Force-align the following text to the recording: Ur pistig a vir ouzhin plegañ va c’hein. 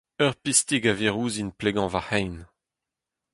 Ur 0.23 0.33
pistig 0.43 0.83
a 0.91 0.93
vir 0.99 1.13
ouzhin 1.21 1.49
plegañ 1.59 1.87
va 1.93 2.01
c’hein. 2.07 2.35